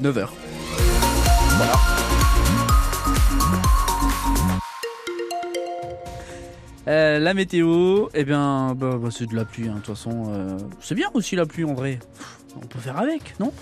9h. 0.00 0.28
Euh, 6.88 7.18
la 7.18 7.34
météo, 7.34 8.08
eh 8.14 8.24
bien, 8.24 8.74
bah, 8.76 8.96
bah, 9.00 9.08
c'est 9.10 9.26
de 9.26 9.34
la 9.34 9.44
pluie, 9.44 9.68
hein, 9.68 9.74
de 9.74 9.80
toute 9.80 9.96
façon. 9.96 10.26
euh, 10.28 10.56
c'est 10.80 10.94
bien 10.94 11.08
aussi 11.14 11.34
la 11.34 11.44
pluie 11.44 11.64
en 11.64 11.74
vrai. 11.74 11.98
On 12.54 12.66
peut 12.66 12.78
faire 12.78 12.98
avec, 12.98 13.34
non? 13.40 13.52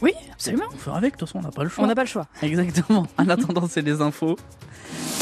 Oui, 0.00 0.12
absolument. 0.32 0.64
On 0.68 0.72
peut 0.72 0.78
faire 0.78 0.94
avec, 0.94 1.14
de 1.14 1.18
toute 1.18 1.28
façon, 1.28 1.40
on 1.40 1.42
n'a 1.42 1.50
pas 1.50 1.64
le 1.64 1.68
choix. 1.68 1.84
On 1.84 1.86
n'a 1.86 1.94
pas 1.94 2.04
le 2.04 2.08
choix. 2.08 2.26
Exactement. 2.42 3.06
En 3.18 3.28
attendant, 3.28 3.66
c'est 3.68 3.82
les 3.82 4.00
infos. 4.00 4.38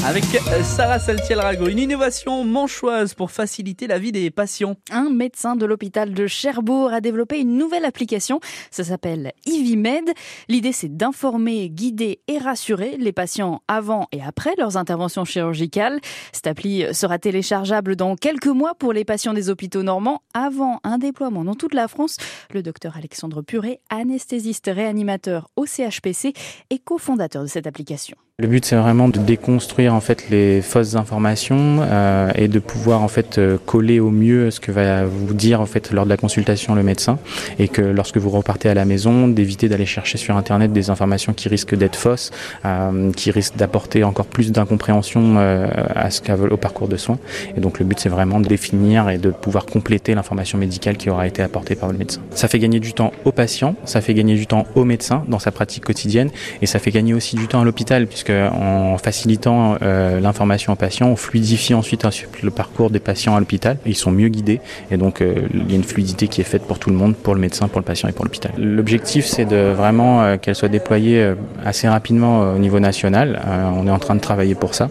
Avec 0.07 0.23
euh, 0.36 0.62
Sarah 0.62 1.00
Saltiel-Rago, 1.00 1.66
une 1.66 1.80
innovation 1.80 2.45
manchoise 2.45 3.14
pour 3.14 3.32
faciliter 3.32 3.88
la 3.88 3.98
vie 3.98 4.12
des 4.12 4.30
patients. 4.30 4.77
Un 4.93 5.11
médecin 5.11 5.56
de 5.56 5.66
l'hôpital 5.66 6.14
de 6.14 6.29
Cherbourg 6.29 6.93
a 6.93 7.00
développé 7.00 7.41
une 7.41 7.59
nouvelle 7.59 7.84
application. 7.84 8.38
Ça 8.70 8.84
s'appelle 8.84 9.32
IviMed. 9.46 10.09
L'idée, 10.46 10.70
c'est 10.70 10.96
d'informer, 10.96 11.69
guider 11.70 12.20
et 12.28 12.38
rassurer 12.38 12.97
les 12.98 13.11
patients 13.11 13.62
avant 13.66 14.06
et 14.12 14.23
après 14.23 14.55
leurs 14.59 14.77
interventions 14.77 15.24
chirurgicales. 15.24 15.98
Cette 16.33 16.47
appli 16.47 16.84
sera 16.95 17.19
téléchargeable 17.19 17.97
dans 17.97 18.14
quelques 18.14 18.47
mois 18.47 18.77
pour 18.77 18.92
les 18.92 19.05
patients 19.05 19.34
des 19.34 19.50
hôpitaux 19.50 19.83
normands 19.83 20.23
avant 20.34 20.78
un 20.84 20.98
déploiement 20.98 21.42
dans 21.42 21.56
toute 21.56 21.75
la 21.75 21.88
France. 21.88 22.16
Le 22.55 22.62
docteur 22.62 22.97
Alexandre 22.97 23.42
Puré, 23.42 23.80
anesthésiste 23.91 24.70
réanimateur 24.73 25.50
au 25.56 25.66
CHPC 25.66 26.33
et 26.70 26.78
cofondateur 26.78 27.42
de 27.42 27.48
cette 27.48 27.66
application. 27.66 28.16
Le 28.39 28.49
but 28.49 28.67
c'est 28.67 28.77
vraiment 28.77 29.09
de 29.09 29.19
déconstruire 29.19 29.95
en 29.95 30.03
fait 30.03 30.29
les 30.29 30.61
fausses 30.61 30.95
informations 30.95 31.79
euh, 31.81 32.31
et 32.35 32.49
de 32.49 32.59
pouvoir 32.59 33.01
en 33.01 33.09
fait 33.09 33.39
euh, 33.39 33.57
coller 33.65 33.99
au 33.99 34.11
mieux 34.11 34.51
ce 34.51 34.61
que 34.61 34.71
va 34.71 35.07
vous 35.07 35.33
dire 35.33 35.62
en 35.62 35.65
fait 35.65 35.91
lors 35.91 36.05
de 36.05 36.11
la 36.11 36.19
consultation 36.19 36.75
le 36.75 36.83
médecin 36.83 37.19
et 37.59 37.69
que 37.69 37.81
lorsque 37.81 38.19
vous 38.19 38.29
repartez 38.29 38.69
à 38.69 38.75
la 38.75 38.85
maison 38.85 39.27
d'éviter 39.27 39.71
d'aller 39.71 39.87
chercher 39.87 40.19
sur 40.19 40.37
internet 40.37 40.71
des 40.71 40.91
informations 40.91 41.33
qui 41.33 41.49
risquent 41.49 41.77
d'être 41.77 41.97
fausses, 41.97 42.31
euh, 42.67 43.11
qui 43.12 43.31
risquent 43.31 43.57
d'apporter 43.57 44.05
encore 44.05 44.27
plus 44.27 44.53
d'incompréhension 44.53 45.37
euh, 45.39 45.67
à 45.95 46.11
ce 46.11 46.21
au 46.53 46.59
parcours 46.59 46.89
de 46.89 46.98
soins. 46.98 47.19
Et 47.56 47.61
donc 47.61 47.78
le 47.78 47.87
but 47.87 47.98
c'est 47.98 48.11
vraiment 48.11 48.39
de 48.39 48.47
définir 48.47 49.09
et 49.09 49.17
de 49.17 49.31
pouvoir 49.31 49.65
compléter 49.65 50.15
l'information 50.15 50.59
médicale 50.59 50.98
qui 50.98 51.09
aura 51.09 51.27
été 51.27 51.41
apportée 51.41 51.75
par 51.75 51.91
le 51.91 51.97
médecin. 51.97 52.21
Ça 52.33 52.48
fait 52.48 52.59
gagner 52.59 52.81
du 52.81 52.93
temps 52.93 53.12
au 53.25 53.33
patient, 53.33 53.77
ça 53.87 54.03
fait 54.03 54.12
gagner 54.12 54.34
du 54.34 54.47
temps 54.47 54.67
au 54.75 54.84
médecin 54.84 55.25
dans 55.27 55.39
sa 55.39 55.53
pratique 55.53 55.87
quotidienne 55.87 56.28
et 56.61 56.67
ça 56.67 56.78
fait 56.78 56.91
gagner 56.91 57.15
aussi 57.15 57.37
du 57.37 57.48
temps 57.48 57.62
à 57.62 57.65
l'hôpital 57.65 58.06
puisque 58.06 58.25
en 58.30 58.98
facilitant 58.98 59.77
euh, 59.82 60.20
l'information 60.20 60.72
aux 60.72 60.77
patients, 60.77 61.08
on 61.08 61.16
fluidifie 61.16 61.74
ensuite 61.74 62.05
le 62.42 62.50
parcours 62.50 62.91
des 62.91 63.00
patients 63.00 63.36
à 63.36 63.41
l'hôpital. 63.41 63.78
Ils 63.86 63.96
sont 63.96 64.10
mieux 64.10 64.28
guidés 64.28 64.60
et 64.91 64.96
donc 64.96 65.20
euh, 65.20 65.34
il 65.55 65.70
y 65.70 65.74
a 65.74 65.77
une 65.77 65.84
fluidité 65.84 66.28
qui 66.28 66.41
est 66.41 66.44
faite 66.44 66.62
pour 66.62 66.78
tout 66.78 66.91
le 66.91 66.97
monde, 66.97 67.14
pour 67.16 67.34
le 67.34 67.41
médecin, 67.41 67.69
pour 67.69 67.80
le 67.80 67.84
patient 67.84 68.08
et 68.08 68.12
pour 68.12 68.24
l'hôpital. 68.24 68.52
L'objectif 68.58 69.27
c'est 69.27 69.44
de 69.44 69.72
vraiment 69.72 70.22
euh, 70.22 70.36
qu'elle 70.36 70.54
soit 70.54 70.69
déployée 70.69 71.34
assez 71.64 71.88
rapidement 71.88 72.54
au 72.54 72.58
niveau 72.58 72.80
national. 72.80 73.41
On 73.74 73.86
est 73.86 73.91
en 73.91 73.98
train 73.98 74.14
de 74.14 74.20
travailler 74.20 74.54
pour 74.54 74.74
ça 74.74 74.88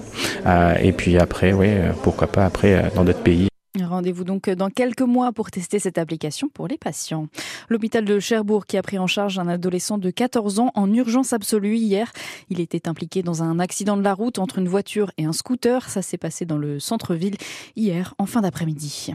et 0.82 0.92
puis 0.92 1.18
après, 1.18 1.54
oui, 1.54 1.68
pourquoi 2.04 2.28
pas 2.28 2.46
après 2.46 2.92
dans 2.96 3.04
d'autres 3.04 3.24
pays. 3.24 3.48
Rendez-vous 3.84 4.24
donc 4.24 4.50
dans 4.50 4.70
quelques 4.70 5.02
mois 5.02 5.32
pour 5.32 5.52
tester 5.52 5.80
cette 5.80 5.98
application 5.98 6.48
pour 6.48 6.68
les 6.68 6.78
patients. 6.78 7.28
L'hôpital 7.70 8.06
de 8.06 8.20
Cherbourg 8.20 8.66
qui 8.66 8.78
a 8.78 8.82
pris 8.82 8.98
en 8.98 9.08
charge 9.08 9.38
un 9.40 9.48
adolescent 9.48 9.98
de 9.98 10.10
14 10.10 10.60
ans 10.60 10.72
en 10.76 10.94
urgence 10.94 11.34
absolue 11.34 11.76
hier. 11.76 12.12
Il 12.50 12.60
était 12.60 12.88
impliqué 12.88 13.24
dans 13.24 13.44
un 13.44 13.60
accident 13.60 13.98
de 13.98 14.02
la 14.02 14.14
route 14.14 14.40
entre 14.40 14.60
une 14.60 14.70
voiture 14.70 15.12
et 15.18 15.26
un 15.26 15.34
scooter. 15.34 15.90
Ça 15.90 16.02
s'est 16.02 16.18
passé 16.18 16.46
dans 16.46 16.58
le 16.58 16.80
centre-ville 16.80 17.36
hier 17.76 18.14
en 18.18 18.26
fin 18.26 18.42
d'après-midi. 18.42 19.14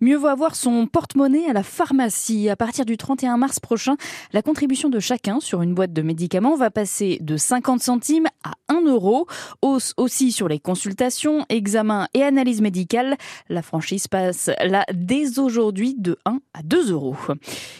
Mieux 0.00 0.16
vaut 0.16 0.28
avoir 0.28 0.56
son 0.56 0.86
porte-monnaie 0.86 1.48
à 1.48 1.52
la 1.52 1.62
pharmacie. 1.62 2.48
À 2.48 2.56
partir 2.56 2.84
du 2.84 2.96
31 2.96 3.36
mars 3.36 3.60
prochain, 3.60 3.96
la 4.32 4.42
contribution 4.42 4.88
de 4.88 4.98
chacun 4.98 5.40
sur 5.40 5.62
une 5.62 5.74
boîte 5.74 5.92
de 5.92 6.02
médicaments 6.02 6.56
va 6.56 6.70
passer 6.70 7.18
de 7.20 7.36
50 7.36 7.80
centimes 7.80 8.26
à 8.44 8.52
1 8.68 8.86
euro. 8.86 9.26
Hausse 9.62 9.94
aussi 9.96 10.32
sur 10.32 10.48
les 10.48 10.58
consultations, 10.58 11.44
examens 11.48 12.08
et 12.14 12.22
analyses 12.22 12.60
médicales. 12.60 13.16
La 13.48 13.62
franchise 13.62 13.99
passe 14.08 14.50
là 14.64 14.84
dès 14.92 15.38
aujourd'hui 15.38 15.94
de 15.96 16.16
1 16.24 16.40
à 16.54 16.62
2 16.62 16.92
euros. 16.92 17.16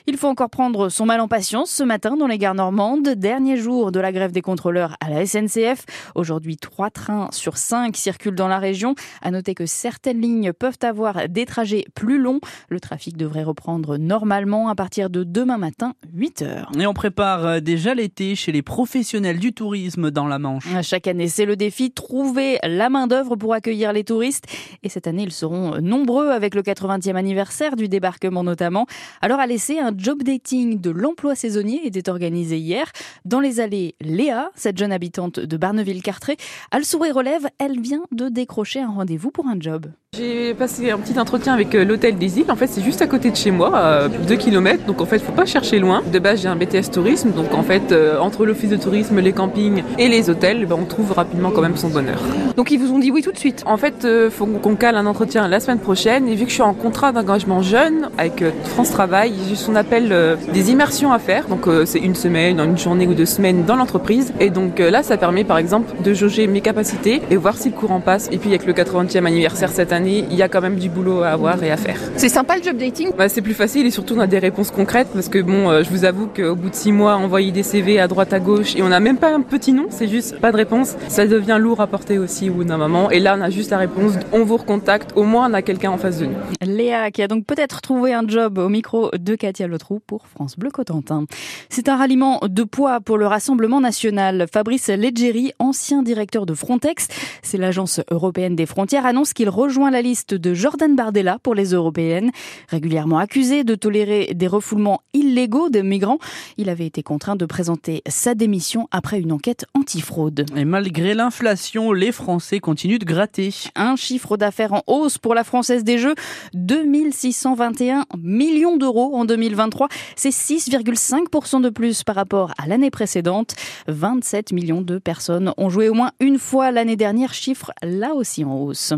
Il 0.06 0.16
faut 0.16 0.28
encore 0.28 0.50
prendre 0.50 0.88
son 0.88 1.06
mal 1.06 1.20
en 1.20 1.28
patience 1.28 1.70
ce 1.70 1.82
matin 1.82 2.16
dans 2.16 2.26
les 2.26 2.38
gares 2.38 2.54
normandes. 2.54 3.08
Dernier 3.08 3.56
jour 3.56 3.92
de 3.92 4.00
la 4.00 4.12
grève 4.12 4.32
des 4.32 4.42
contrôleurs 4.42 4.96
à 5.00 5.10
la 5.10 5.24
SNCF. 5.24 5.84
Aujourd'hui, 6.14 6.56
3 6.56 6.90
trains 6.90 7.28
sur 7.32 7.56
5 7.56 7.96
circulent 7.96 8.34
dans 8.34 8.48
la 8.48 8.58
région. 8.58 8.94
À 9.22 9.30
noter 9.30 9.54
que 9.54 9.66
certaines 9.66 10.20
lignes 10.20 10.52
peuvent 10.52 10.78
avoir 10.82 11.28
des 11.28 11.46
trajets 11.46 11.84
plus 11.94 12.18
longs. 12.18 12.40
Le 12.68 12.80
trafic 12.80 13.16
devrait 13.16 13.44
reprendre 13.44 13.96
normalement 13.96 14.68
à 14.68 14.74
partir 14.74 15.10
de 15.10 15.24
demain 15.24 15.58
matin, 15.58 15.94
8 16.12 16.42
heures. 16.42 16.72
Et 16.78 16.86
on 16.86 16.94
prépare 16.94 17.46
euh, 17.46 17.60
déjà 17.60 17.94
l'été 17.94 18.34
chez 18.34 18.52
les 18.52 18.62
professionnels 18.62 19.38
du 19.38 19.52
tourisme 19.52 20.10
dans 20.10 20.26
la 20.26 20.38
Manche. 20.38 20.66
Chaque 20.82 21.06
année, 21.06 21.28
c'est 21.28 21.46
le 21.46 21.56
défi, 21.56 21.92
trouver 21.92 22.58
la 22.62 22.88
main-d'œuvre 22.88 23.36
pour 23.36 23.54
accueillir 23.54 23.92
les 23.92 24.04
touristes. 24.04 24.46
Et 24.82 24.88
cette 24.88 25.06
année, 25.06 25.22
ils 25.22 25.32
seront 25.32 25.80
nombreux 25.80 26.09
avec 26.18 26.54
le 26.54 26.62
80e 26.62 27.14
anniversaire 27.14 27.76
du 27.76 27.88
débarquement 27.88 28.42
notamment. 28.42 28.86
Alors, 29.22 29.38
à 29.38 29.46
laisser 29.46 29.78
un 29.78 29.92
job 29.96 30.22
dating 30.22 30.80
de 30.80 30.90
l'emploi 30.90 31.34
saisonnier 31.34 31.86
était 31.86 32.10
organisé 32.10 32.58
hier. 32.58 32.90
Dans 33.24 33.40
les 33.40 33.60
allées, 33.60 33.94
Léa, 34.00 34.50
cette 34.54 34.78
jeune 34.78 34.92
habitante 34.92 35.38
de 35.38 35.56
Barneville-Cartré, 35.56 36.36
a 36.70 36.78
le 36.78 36.84
sourire 36.84 37.14
relève, 37.14 37.48
elle 37.58 37.80
vient 37.80 38.02
de 38.12 38.28
décrocher 38.28 38.80
un 38.80 38.90
rendez-vous 38.90 39.30
pour 39.30 39.46
un 39.46 39.56
job. 39.58 39.86
J'ai 40.18 40.54
passé 40.54 40.90
un 40.90 40.98
petit 40.98 41.16
entretien 41.20 41.54
avec 41.54 41.72
euh, 41.72 41.84
l'hôtel 41.84 42.16
des 42.16 42.40
îles. 42.40 42.50
En 42.50 42.56
fait, 42.56 42.66
c'est 42.66 42.82
juste 42.82 43.00
à 43.00 43.06
côté 43.06 43.30
de 43.30 43.36
chez 43.36 43.52
moi, 43.52 43.78
à 43.78 44.08
2 44.08 44.34
km. 44.34 44.84
Donc, 44.84 45.00
en 45.00 45.06
fait, 45.06 45.20
faut 45.20 45.30
pas 45.30 45.46
chercher 45.46 45.78
loin. 45.78 46.02
De 46.12 46.18
base, 46.18 46.42
j'ai 46.42 46.48
un 46.48 46.56
BTS 46.56 46.90
tourisme. 46.92 47.30
Donc, 47.30 47.54
en 47.54 47.62
fait, 47.62 47.92
euh, 47.92 48.18
entre 48.18 48.44
l'office 48.44 48.70
de 48.70 48.76
tourisme, 48.76 49.20
les 49.20 49.32
campings 49.32 49.84
et 49.98 50.08
les 50.08 50.28
hôtels, 50.28 50.66
ben, 50.66 50.76
on 50.80 50.84
trouve 50.84 51.12
rapidement 51.12 51.52
quand 51.52 51.62
même 51.62 51.76
son 51.76 51.90
bonheur. 51.90 52.18
Donc 52.56 52.72
ils 52.72 52.78
vous 52.80 52.90
ont 52.92 52.98
dit 52.98 53.12
oui 53.12 53.22
tout 53.22 53.30
de 53.30 53.38
suite. 53.38 53.62
En 53.66 53.76
fait, 53.76 54.04
euh, 54.04 54.30
faut 54.30 54.46
qu'on 54.46 54.74
cale 54.74 54.96
un 54.96 55.06
entretien 55.06 55.46
la 55.46 55.60
semaine 55.60 55.78
prochaine. 55.78 56.26
Et 56.26 56.34
vu 56.34 56.42
que 56.42 56.50
je 56.50 56.54
suis 56.54 56.62
en 56.62 56.74
contrat 56.74 57.12
d'engagement 57.12 57.62
jeune 57.62 58.08
avec 58.18 58.42
France 58.64 58.90
Travail, 58.90 59.32
j'ai 59.48 59.76
appelle 59.76 60.08
euh, 60.10 60.34
des 60.52 60.72
immersions 60.72 61.12
à 61.12 61.20
faire. 61.20 61.46
Donc, 61.46 61.68
c'est 61.84 62.00
une 62.00 62.16
semaine, 62.16 62.58
une 62.58 62.76
journée 62.76 63.06
ou 63.06 63.14
deux 63.14 63.26
semaines 63.26 63.64
dans 63.64 63.76
l'entreprise. 63.76 64.32
Et 64.40 64.50
donc 64.50 64.80
là, 64.80 65.04
ça 65.04 65.16
permet 65.16 65.44
par 65.44 65.58
exemple 65.58 66.02
de 66.02 66.12
jauger 66.14 66.48
mes 66.48 66.62
capacités 66.62 67.22
et 67.30 67.36
voir 67.36 67.56
si 67.56 67.70
le 67.70 67.76
courant 67.76 68.00
passe. 68.00 68.28
Et 68.32 68.38
puis, 68.38 68.48
avec 68.48 68.66
le 68.66 68.72
80e 68.72 69.24
anniversaire 69.24 69.70
cette 69.70 69.92
année, 69.92 69.99
il 70.06 70.34
y 70.34 70.42
a 70.42 70.48
quand 70.48 70.60
même 70.60 70.76
du 70.76 70.88
boulot 70.88 71.22
à 71.22 71.28
avoir 71.28 71.62
et 71.62 71.70
à 71.70 71.76
faire. 71.76 71.98
C'est 72.16 72.28
sympa 72.28 72.56
le 72.56 72.62
job 72.62 72.76
dating. 72.76 73.10
Bah, 73.16 73.28
c'est 73.28 73.42
plus 73.42 73.54
facile 73.54 73.86
et 73.86 73.90
surtout 73.90 74.14
on 74.16 74.20
a 74.20 74.26
des 74.26 74.38
réponses 74.38 74.70
concrètes 74.70 75.08
parce 75.12 75.28
que 75.28 75.38
bon, 75.38 75.70
euh, 75.70 75.82
je 75.82 75.90
vous 75.90 76.04
avoue 76.04 76.26
qu'au 76.26 76.54
bout 76.54 76.70
de 76.70 76.74
six 76.74 76.92
mois, 76.92 77.16
envoyer 77.16 77.52
des 77.52 77.62
CV 77.62 78.00
à 78.00 78.08
droite 78.08 78.32
à 78.32 78.40
gauche 78.40 78.76
et 78.76 78.82
on 78.82 78.88
n'a 78.88 79.00
même 79.00 79.18
pas 79.18 79.32
un 79.32 79.40
petit 79.40 79.72
nom, 79.72 79.86
c'est 79.90 80.08
juste 80.08 80.38
pas 80.40 80.52
de 80.52 80.56
réponse, 80.56 80.96
ça 81.08 81.26
devient 81.26 81.58
lourd 81.60 81.80
à 81.80 81.86
porter 81.86 82.18
aussi 82.18 82.50
au 82.50 82.54
bout 82.54 82.64
d'un 82.64 82.78
moment. 82.78 83.10
Et 83.10 83.20
là, 83.20 83.36
on 83.38 83.42
a 83.42 83.50
juste 83.50 83.70
la 83.70 83.78
réponse, 83.78 84.14
on 84.32 84.44
vous 84.44 84.56
recontacte, 84.56 85.12
au 85.16 85.24
moins 85.24 85.50
on 85.50 85.54
a 85.54 85.62
quelqu'un 85.62 85.90
en 85.90 85.98
face 85.98 86.18
de 86.18 86.26
nous. 86.26 86.36
Léa, 86.62 87.10
qui 87.10 87.22
a 87.22 87.28
donc 87.28 87.46
peut-être 87.46 87.80
trouvé 87.80 88.12
un 88.12 88.26
job 88.26 88.58
au 88.58 88.68
micro 88.68 89.10
de 89.16 89.34
Katia 89.34 89.66
Letroux 89.66 90.00
pour 90.06 90.26
France 90.26 90.56
Bleu 90.58 90.70
Cotentin. 90.70 91.24
C'est 91.68 91.88
un 91.88 91.96
ralliement 91.96 92.40
de 92.42 92.62
poids 92.64 93.00
pour 93.00 93.18
le 93.18 93.26
Rassemblement 93.26 93.80
national. 93.80 94.46
Fabrice 94.52 94.88
Leggeri, 94.88 95.52
ancien 95.58 96.02
directeur 96.02 96.46
de 96.46 96.54
Frontex, 96.54 97.08
c'est 97.42 97.58
l'agence 97.58 98.00
européenne 98.10 98.56
des 98.56 98.66
frontières, 98.66 99.06
annonce 99.06 99.32
qu'il 99.32 99.48
rejoint 99.48 99.89
la 99.90 100.02
liste 100.02 100.34
de 100.34 100.54
Jordan 100.54 100.94
Bardella 100.94 101.38
pour 101.42 101.54
les 101.54 101.72
européennes. 101.72 102.30
Régulièrement 102.68 103.18
accusé 103.18 103.64
de 103.64 103.74
tolérer 103.74 104.32
des 104.34 104.46
refoulements 104.46 105.02
illégaux 105.14 105.68
de 105.68 105.80
migrants, 105.80 106.18
il 106.56 106.68
avait 106.68 106.86
été 106.86 107.02
contraint 107.02 107.36
de 107.36 107.46
présenter 107.46 108.02
sa 108.08 108.34
démission 108.34 108.88
après 108.90 109.20
une 109.20 109.32
enquête 109.32 109.66
antifraude. 109.74 110.46
Et 110.56 110.64
malgré 110.64 111.14
l'inflation, 111.14 111.92
les 111.92 112.12
Français 112.12 112.60
continuent 112.60 112.98
de 112.98 113.04
gratter. 113.04 113.52
Un 113.74 113.96
chiffre 113.96 114.36
d'affaires 114.36 114.72
en 114.72 114.82
hausse 114.86 115.18
pour 115.18 115.34
la 115.34 115.44
Française 115.44 115.84
des 115.84 115.98
Jeux, 115.98 116.14
2621 116.54 118.04
millions 118.18 118.76
d'euros 118.76 119.14
en 119.14 119.24
2023. 119.24 119.88
C'est 120.16 120.30
6,5% 120.30 121.60
de 121.60 121.68
plus 121.68 122.04
par 122.04 122.14
rapport 122.14 122.52
à 122.58 122.66
l'année 122.66 122.90
précédente. 122.90 123.54
27 123.88 124.52
millions 124.52 124.82
de 124.82 124.98
personnes 124.98 125.52
ont 125.56 125.68
joué 125.68 125.88
au 125.88 125.94
moins 125.94 126.12
une 126.20 126.38
fois 126.38 126.70
l'année 126.70 126.96
dernière, 126.96 127.34
chiffre 127.34 127.72
là 127.82 128.14
aussi 128.14 128.44
en 128.44 128.56
hausse. 128.56 128.92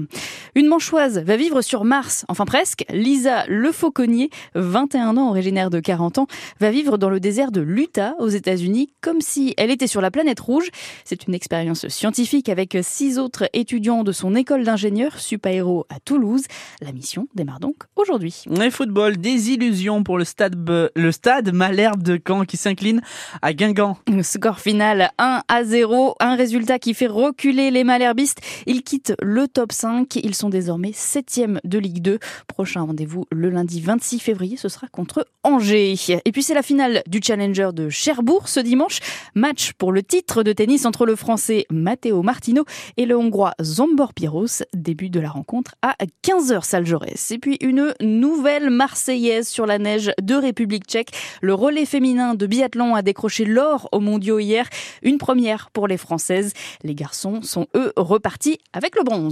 Une 0.54 0.68
manchoise 0.82 1.20
va 1.20 1.36
vivre 1.36 1.62
sur 1.62 1.84
Mars, 1.84 2.24
enfin 2.26 2.44
presque. 2.44 2.84
Lisa 2.90 3.44
Le 3.46 3.70
Fauconnier, 3.70 4.30
21 4.56 5.16
ans, 5.16 5.30
originaire 5.30 5.70
de 5.70 5.78
40 5.78 6.18
ans, 6.18 6.26
va 6.58 6.72
vivre 6.72 6.98
dans 6.98 7.08
le 7.08 7.20
désert 7.20 7.52
de 7.52 7.60
l'Utah 7.60 8.16
aux 8.18 8.26
États-Unis 8.26 8.92
comme 9.00 9.20
si 9.20 9.54
elle 9.58 9.70
était 9.70 9.86
sur 9.86 10.00
la 10.00 10.10
planète 10.10 10.40
rouge. 10.40 10.70
C'est 11.04 11.28
une 11.28 11.34
expérience 11.34 11.86
scientifique 11.86 12.48
avec 12.48 12.76
six 12.82 13.20
autres 13.20 13.48
étudiants 13.52 14.02
de 14.02 14.10
son 14.10 14.34
école 14.34 14.64
d'ingénieur 14.64 15.20
Supaéro 15.20 15.86
à 15.88 16.00
Toulouse. 16.00 16.42
La 16.80 16.90
mission 16.90 17.28
démarre 17.36 17.60
donc 17.60 17.76
aujourd'hui. 17.94 18.42
Et 18.60 18.70
football, 18.70 19.18
des 19.18 19.50
illusions 19.52 20.02
pour 20.02 20.18
le 20.18 20.24
stade, 20.24 20.56
le 20.96 21.12
stade 21.12 21.52
Malherbe 21.52 22.02
de 22.02 22.20
Caen 22.26 22.44
qui 22.44 22.56
s'incline 22.56 23.02
à 23.40 23.52
Guingamp. 23.52 23.98
Score 24.22 24.58
final 24.58 25.12
1 25.18 25.42
à 25.46 25.62
0, 25.62 26.16
un 26.18 26.34
résultat 26.34 26.80
qui 26.80 26.92
fait 26.92 27.06
reculer 27.06 27.70
les 27.70 27.84
Malherbistes. 27.84 28.40
Ils 28.66 28.82
quittent 28.82 29.14
le 29.22 29.46
top 29.46 29.70
5, 29.70 30.16
ils 30.16 30.34
sont 30.34 30.50
désormais 30.72 30.92
7 30.94 31.60
de 31.64 31.78
Ligue 31.78 32.00
2. 32.00 32.18
Prochain 32.46 32.82
rendez-vous 32.82 33.26
le 33.30 33.50
lundi 33.50 33.82
26 33.82 34.20
février, 34.20 34.56
ce 34.56 34.70
sera 34.70 34.86
contre 34.88 35.26
Angers. 35.42 35.94
Et 36.24 36.32
puis 36.32 36.42
c'est 36.42 36.54
la 36.54 36.62
finale 36.62 37.02
du 37.06 37.20
Challenger 37.22 37.70
de 37.74 37.90
Cherbourg 37.90 38.48
ce 38.48 38.58
dimanche. 38.58 39.00
Match 39.34 39.72
pour 39.74 39.92
le 39.92 40.02
titre 40.02 40.42
de 40.42 40.52
tennis 40.54 40.86
entre 40.86 41.04
le 41.04 41.14
français 41.14 41.66
Matteo 41.70 42.22
Martino 42.22 42.64
et 42.96 43.04
le 43.04 43.18
hongrois 43.18 43.52
Zombor 43.60 44.14
Piros. 44.14 44.62
Début 44.72 45.10
de 45.10 45.20
la 45.20 45.28
rencontre 45.28 45.74
à 45.82 45.94
15h 46.24 46.64
salle 46.64 46.86
Jaurès. 46.86 47.32
Et 47.32 47.38
puis 47.38 47.58
une 47.60 47.92
nouvelle 48.00 48.70
Marseillaise 48.70 49.48
sur 49.48 49.66
la 49.66 49.78
neige 49.78 50.10
de 50.22 50.34
République 50.34 50.86
tchèque. 50.86 51.10
Le 51.42 51.52
relais 51.52 51.84
féminin 51.84 52.34
de 52.34 52.46
biathlon 52.46 52.94
a 52.94 53.02
décroché 53.02 53.44
l'or 53.44 53.90
aux 53.92 54.00
mondiaux 54.00 54.38
hier. 54.38 54.70
Une 55.02 55.18
première 55.18 55.70
pour 55.70 55.86
les 55.86 55.98
Françaises. 55.98 56.54
Les 56.82 56.94
garçons 56.94 57.42
sont 57.42 57.66
eux 57.76 57.92
repartis 57.96 58.58
avec 58.72 58.96
le 58.96 59.02
bronze. 59.02 59.30